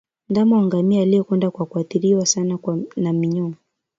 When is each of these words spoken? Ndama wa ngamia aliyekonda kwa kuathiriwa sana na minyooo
Ndama 0.29 0.57
wa 0.57 0.63
ngamia 0.65 1.01
aliyekonda 1.01 1.51
kwa 1.51 1.65
kuathiriwa 1.65 2.25
sana 2.25 2.57
na 2.95 3.13
minyooo 3.13 3.53